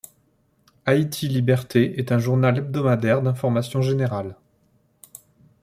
Haïti 0.87 1.27
Liberté 1.27 1.99
est 1.99 2.11
un 2.11 2.17
journal 2.17 2.57
hebdomadaire 2.57 3.21
d'information 3.21 3.83
générale. 3.83 4.35